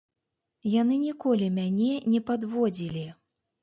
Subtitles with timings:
[0.81, 3.09] Яны ніколі мяне не падводзілі.